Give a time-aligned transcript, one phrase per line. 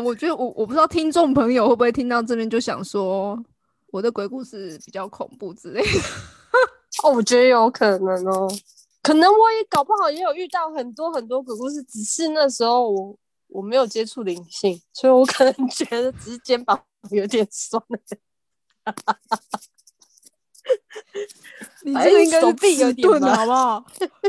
[0.00, 3.38] 我觉得我我不知道听众朋友会不会听到这边就想说
[3.90, 6.00] 我的鬼故事比较恐怖之类的。
[7.02, 8.50] 哦，我觉得有可能哦，
[9.02, 13.16] 可能我也搞不好也有遇到很多很多鬼故事，只是那时候我
[13.48, 17.82] 我没有接触灵性，所以我可能觉得只是肩膀有点酸。
[21.84, 23.84] 你这个应该是臂有点钝，好不好？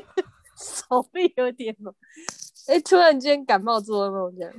[0.55, 1.91] 手臂有点麻。
[2.67, 4.53] 哎，突然间感冒做噩梦这样。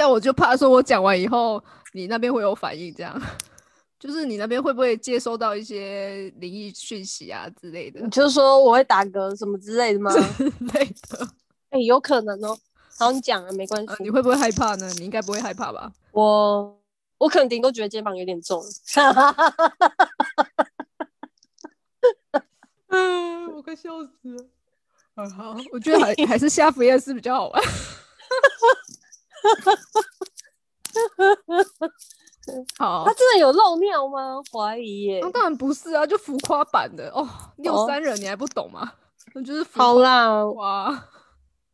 [0.00, 3.20] 但我就怕说，我讲完以后，你那边会有反应，这样，
[4.00, 8.00] 就是你那边会不会接收到一些灵异讯息啊之类的？
[8.00, 10.10] 你就说我会打嗝什么之类的吗？
[10.38, 11.28] 之类的。
[11.68, 12.58] 哎、有可能哦。
[12.98, 13.88] 好，你讲啊，没关系。
[13.88, 14.90] 呃你会不会害怕呢？
[14.96, 15.92] 你应该不会害怕吧？
[16.12, 16.80] 我
[17.18, 18.64] 我可能顶多觉得肩膀有点重。
[22.88, 24.46] 嗯，我快笑死了。
[25.16, 27.62] 嗯，好，我觉得还还是下服夜市比较好玩。
[32.78, 34.40] 好他，真的有漏尿吗？
[34.52, 35.20] 怀疑耶。
[35.22, 37.28] 那当然不是啊，就浮夸版的哦。
[37.58, 38.92] 六哦三人你还不懂吗？
[39.34, 41.04] 那 就是浮好啦，哇。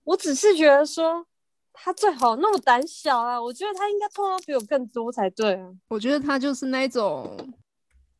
[0.05, 1.27] 我只是觉得说
[1.72, 5.67] 他最好那么胆小啊，我觉得他应该碰到比我更多才对啊。
[5.89, 7.34] 我觉得他就是那一种，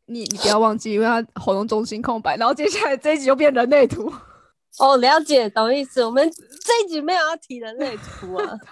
[0.07, 4.11] 你你不要忘记，因为他喉咙中心空白，然后接下来这一集就变人类图。
[4.79, 6.05] 哦，了解，懂意思。
[6.05, 8.59] 我们这一集没有要提人类图啊。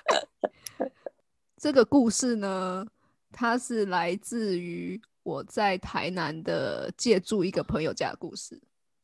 [1.65, 2.87] 这个故事呢，
[3.33, 8.61] 它是来自于我在台南的借住一个朋友家的故事。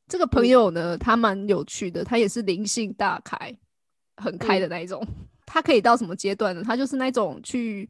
[0.07, 3.59] 这个朋友呢，他蛮有趣的，他也是灵性大开，
[4.19, 5.03] 很开的那一种。
[5.47, 6.63] 他可以到什么阶段呢？
[6.63, 7.89] 他就是那种去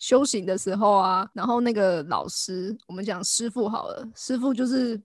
[0.00, 5.00] 修行的时候啊，然后那个老师，我们讲师傅好了，师傅就是，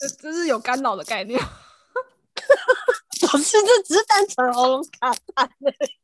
[0.00, 1.38] 呃，就是有干扰的概念。
[3.22, 5.99] 老师，这只是单纯喉咙卡痰而已。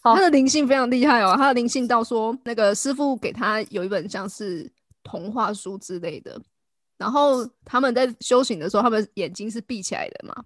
[0.00, 4.70] 好他的灵性非常厉害哦，他的灵性到说，那个师傅给他有一本像是
[5.02, 6.40] 童话书之类的，
[6.96, 10.44] 然后他们在修行的时候，他们眼睛是闭起来的嘛，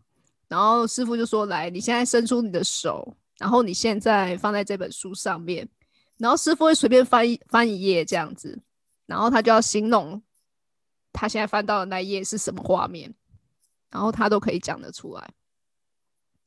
[0.49, 5.69] 然后师傅就说：“来，你现在伸出你的手，然后你现在放在这本书上面，
[6.17, 8.59] 然后师傅会随便翻一翻一页这样子，
[9.07, 10.23] 然后他就要形容
[11.13, 13.15] 他现在翻到的那一页是什么画面，
[13.91, 15.31] 然后他都可以讲得出来。”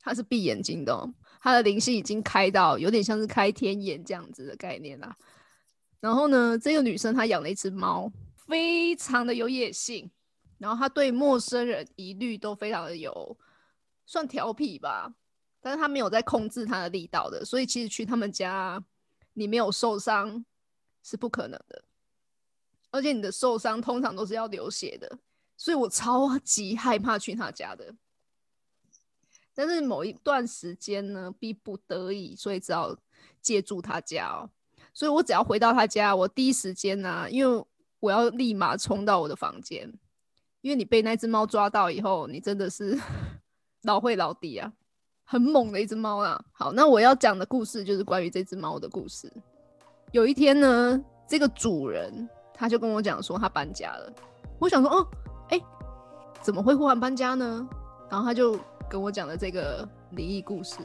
[0.02, 1.12] 他是闭眼睛的、哦，
[1.45, 5.16] 他的灵性已经开到有点像是开天眼这样子的概念啦。
[6.00, 10.09] 然后呢，这个女生她养了一只猫，非常的有野性，
[10.57, 13.38] 然后她对陌生人一律都非常的有
[14.07, 15.13] 算调皮吧，
[15.61, 18.83] 但是她没有在控制她的力道的，所以其实去他们家
[19.33, 20.44] 你没有受伤
[21.03, 21.83] 是不可能的，
[22.89, 25.19] 而且你的受伤通常都是要流血的，
[25.56, 27.94] 所以我超级害怕去他家的。
[29.56, 32.96] 但是某一段时间呢，逼不得已，所以只好
[33.42, 34.50] 借住他家哦。
[34.94, 37.66] 所以我只要回到他家，我第一时间呢、因为
[38.02, 39.92] 我要立马冲到我的房间，
[40.62, 43.00] 因为你被那只猫抓到以后，你真的是
[43.84, 44.72] 老会老底啊，
[45.24, 46.44] 很猛的一只猫啊。
[46.52, 49.32] 好，那我要讲的故事就是关于这只猫的故事。
[50.12, 54.14] 有一天呢，这个主人他就跟我讲说他搬家了，
[54.60, 55.08] 我想说哦，
[55.50, 55.60] 哎、
[56.42, 57.68] 怎么会忽然搬家呢？
[58.10, 58.58] 然后他就
[58.90, 60.78] 跟我讲的这个灵异故事。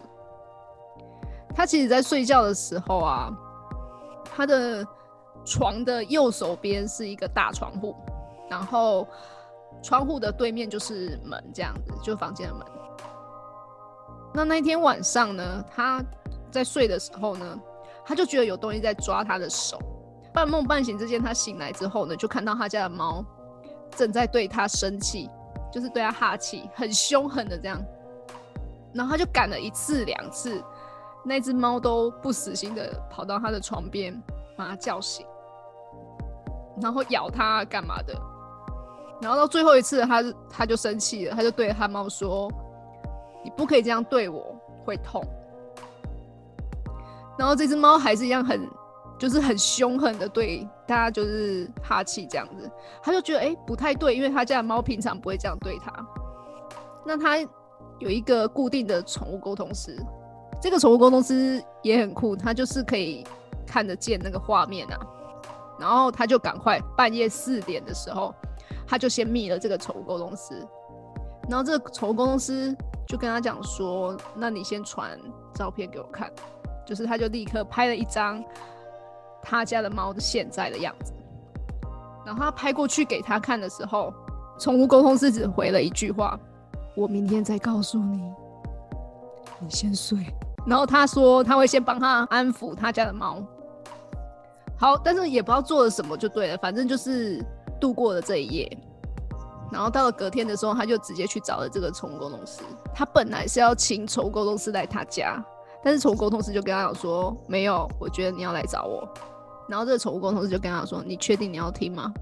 [1.54, 3.30] 他其实在睡觉的时候啊，
[4.24, 4.86] 他的
[5.44, 7.94] 床的右手边是一个大窗户，
[8.48, 9.06] 然后
[9.82, 12.66] 窗户的对面就是门，这样子，就房间的门。
[14.32, 16.04] 那那天晚上呢，他
[16.52, 17.60] 在睡的时候呢，
[18.04, 19.78] 他就觉得有东西在抓他的手。
[20.32, 23.24] 半梦半醒之间，他醒来之后呢，就看到他家的猫
[23.96, 25.28] 正在对他生气，
[25.72, 27.80] 就是对他哈气，很凶狠的这样。
[28.92, 30.62] 然后他就赶了一次两次，
[31.24, 34.20] 那只猫都不死心的跑到他的床边，
[34.56, 35.24] 把他叫醒，
[36.82, 38.14] 然后咬他干嘛的。
[39.22, 42.50] 然后到最后一次他，他就生气了，他就对他猫说
[43.44, 45.22] ：“你不可以这样对我，会痛。”
[47.38, 48.68] 然后这只猫还是一样很，
[49.18, 52.68] 就是很凶狠的对大家就是哈气这样子，
[53.00, 55.92] 他就觉得哎、诶不太对，因为他家的猫平常不会这样对他。
[57.06, 57.38] 那他
[58.00, 59.96] 有一个固定的宠物沟通师，
[60.60, 63.24] 这个宠物沟通师也很酷，他就是可以
[63.64, 64.98] 看得见那个画面啊。
[65.78, 68.34] 然后他就赶快半夜四点的时候，
[68.84, 70.66] 他就先密了这个宠物沟通师，
[71.48, 72.76] 然后这个宠物沟通师
[73.06, 75.16] 就跟他讲说：“那你先传
[75.54, 76.28] 照片给我看。”
[76.84, 78.42] 就是他就立刻拍了一张
[79.42, 81.12] 他家的猫的现在的样子。
[82.24, 84.12] 然后他拍过去给他看的时候，
[84.58, 86.38] 宠物沟通师只回了一句话
[86.94, 88.22] ：“我明天再告诉你，
[89.58, 90.18] 你先睡。”
[90.66, 93.42] 然后他说他会先帮他安抚他家的猫。
[94.78, 97.44] 好，但是也不知道做了什么就对了，反正就是
[97.80, 98.78] 度过了这一夜。
[99.72, 102.60] 然后到了隔天的时候，他就直接去找了这个宠物沟通师。
[102.94, 105.42] 他本来是要请宠物沟通师来他家，
[105.82, 109.08] 但是宠物沟通师就跟他讲说：“没有，我觉得你要来找我。”
[109.68, 112.12] 然后这个宠物沟通师就跟他说：“你确定你要听吗？”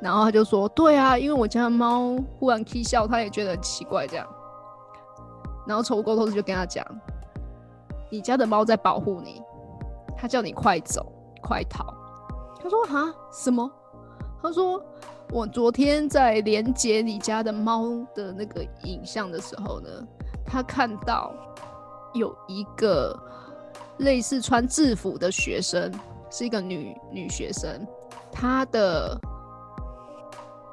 [0.00, 4.26] 然后他就说：“对啊，因为我家的猫忽然啼笑，他也觉得很奇怪这样。”
[5.66, 6.84] 然后宠物沟通师就跟他讲
[8.10, 9.42] ：“你家的猫在保护你，
[10.16, 11.04] 他叫你快走
[11.42, 11.84] 快逃。”
[12.62, 13.70] 他说：“哈什么？”
[14.42, 14.82] 他说。
[15.32, 17.84] 我昨天在连接你家的猫
[18.16, 19.88] 的那个影像的时候呢，
[20.44, 21.32] 他看到
[22.12, 23.18] 有一个
[23.98, 25.92] 类似穿制服的学生，
[26.30, 27.86] 是一个女女学生，
[28.32, 29.18] 她的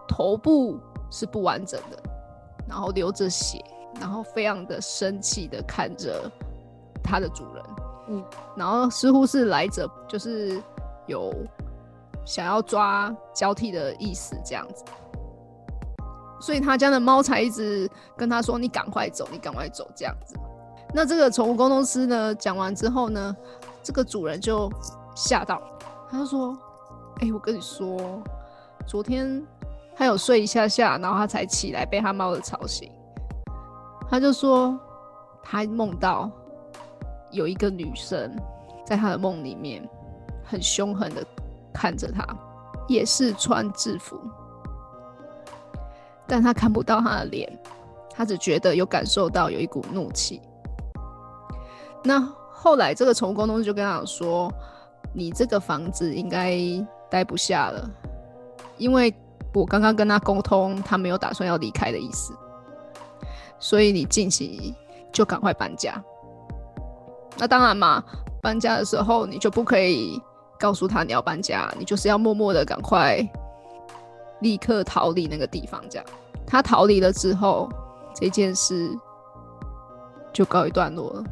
[0.08, 0.80] 头部
[1.10, 1.98] 是不完整的，
[2.68, 3.64] 然后流着血，
[4.00, 6.30] 然后非常的生气的看着
[7.04, 7.64] 她的主人，
[8.10, 8.26] 嗯，
[8.56, 10.62] 然后似乎是来者就是
[11.06, 11.34] 有。
[12.26, 14.84] 想要抓交替的意思，这样子，
[16.42, 20.36] 所以他家的猫才一直跟他说：“你赶快走，你赶快走。”这样子。
[20.94, 23.36] 那这个宠物沟通师呢，讲完之后呢，
[23.84, 24.72] 这个主人就
[25.16, 25.62] 吓到，
[26.10, 26.58] 他就说
[27.22, 28.22] ：“哎，我跟你说，
[28.86, 29.46] 昨天
[29.96, 32.92] 他有睡一下下，然后他才起来，被他猫的吵醒。
[34.10, 34.80] 他就说，
[35.44, 36.32] 他梦到
[37.32, 38.36] 有一个女生
[38.86, 39.88] 在他的梦里面，
[40.44, 41.24] 很凶狠的。”
[41.80, 42.26] 看着他，
[42.88, 44.20] 也是穿制服，
[46.26, 47.60] 但他看不到他的脸，
[48.10, 50.42] 他只觉得有感受到有一股怒气。
[52.04, 52.20] 那
[52.52, 54.52] 后来这个宠物沟通就跟他说
[55.14, 56.58] ：“你这个房子应该
[57.10, 57.90] 待不下了，
[58.78, 59.14] 因为
[59.54, 62.34] 我刚刚跟他沟通，他没有打算要离开的意思，
[63.60, 64.74] 所以你近期
[65.12, 66.02] 就赶快搬家。
[67.38, 68.04] 那当然嘛，
[68.42, 70.22] 搬家的时候你就不可以。”
[70.60, 73.20] 告诉他你要搬家，你就是要默默的赶快
[74.40, 75.80] 立刻逃离那个地方。
[75.88, 76.06] 这样，
[76.48, 77.70] 他逃离了之后，
[78.16, 78.90] 这件事
[80.34, 81.24] 就告一段落了。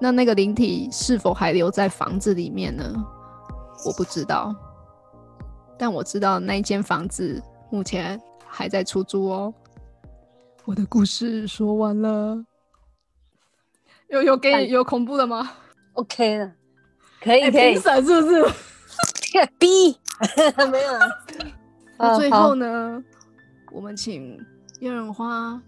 [0.00, 2.92] 那那个灵体是否还留在房子里面呢？
[3.84, 4.54] 我不知道，
[5.78, 9.52] 但我知道那间房子目前还在出租哦。
[10.64, 12.44] 我的故事说完了，
[14.08, 15.50] 有有给有恐怖的吗
[15.94, 16.52] ？OK 了。
[17.20, 18.44] 可以可以，评审是不是？
[19.58, 19.98] B
[20.70, 20.92] 没有。
[21.98, 23.02] 那最后呢？
[23.72, 24.38] 我们请
[24.80, 25.60] 叶润花，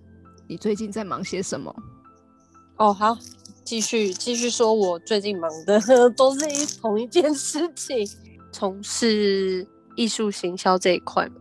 [0.48, 1.74] 你最近在忙些什么？
[2.78, 3.16] 哦，好，
[3.64, 5.80] 继续继续说，我最近忙的
[6.16, 8.06] 都是一同一件事情，
[8.52, 9.66] 从事
[9.96, 11.36] 艺术行销这一块嘛。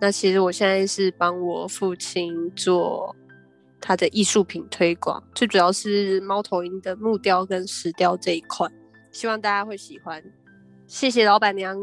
[0.00, 3.14] 那其实我现在是帮我父亲做
[3.80, 8.68] 他的艺术品推广，最主要是猫头鹰的木雕跟石雕这一块。
[9.12, 10.22] 希望大家会喜欢，
[10.86, 11.76] 谢谢老板娘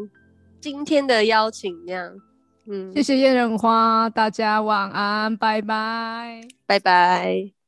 [0.59, 2.11] 今天的邀请，这样，
[2.65, 7.58] 嗯，谢谢艳人花，大家晚安，拜拜，拜拜。